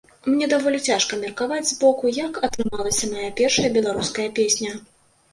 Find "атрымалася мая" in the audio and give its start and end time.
2.47-3.27